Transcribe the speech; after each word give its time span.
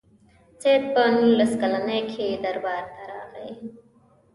سید 0.61 0.83
په 0.93 1.03
نولس 1.17 1.51
کلني 1.61 2.01
کې 2.11 2.27
دربار 2.43 2.83
ته 2.93 3.01
راغی. 3.11 3.49